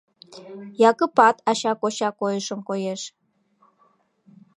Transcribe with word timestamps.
Якыпат 0.89 1.35
ача-коча 1.49 2.09
койышым 2.19 2.59
коеш. 2.67 3.01